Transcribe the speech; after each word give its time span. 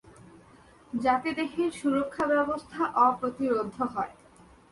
যাতে 0.93 1.29
দেহের 1.37 1.71
সুরক্ষাব্যবস্থা 1.79 2.81
অপ্রতিরোধ্য 3.01 3.77
হয়! 3.93 4.13